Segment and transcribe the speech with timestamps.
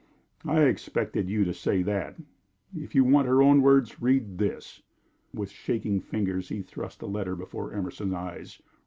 [0.47, 2.15] "I expected you to say that.
[2.75, 4.81] If you want her own words, read this."
[5.31, 8.59] With shaking fingers, he thrust a letter before Emerson's eyes.